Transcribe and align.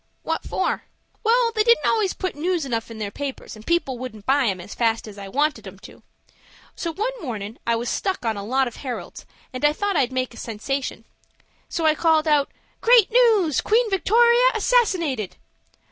"What 0.23 0.43
for?" 0.43 0.85
"Well, 1.23 1.51
they 1.53 1.61
didn't 1.61 1.85
always 1.85 2.13
put 2.13 2.33
news 2.35 2.65
enough 2.65 2.89
in 2.89 2.97
their 2.97 3.11
papers, 3.11 3.55
and 3.55 3.63
people 3.63 3.99
wouldn't 3.99 4.25
buy 4.25 4.45
'em 4.47 4.59
as 4.59 4.73
fast 4.73 5.07
as 5.07 5.19
I 5.19 5.27
wanted 5.27 5.67
'em 5.67 5.77
to. 5.77 6.01
So 6.75 6.91
one 6.91 7.11
mornin' 7.21 7.59
I 7.67 7.75
was 7.75 7.87
stuck 7.87 8.25
on 8.25 8.35
a 8.35 8.43
lot 8.43 8.67
of 8.67 8.77
Heralds, 8.77 9.27
and 9.53 9.63
I 9.63 9.73
thought 9.73 9.95
I'd 9.95 10.11
make 10.11 10.33
a 10.33 10.37
sensation. 10.37 11.05
So 11.69 11.85
I 11.85 11.93
called 11.93 12.27
out 12.27 12.49
'GREAT 12.81 13.11
NEWS! 13.11 13.61
QUEEN 13.61 13.91
VICTORIA 13.91 14.49
ASSASSINATED! 14.55 15.35